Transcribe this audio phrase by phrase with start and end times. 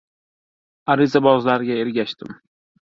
[0.95, 2.39] Arizabozlarga ergashdim.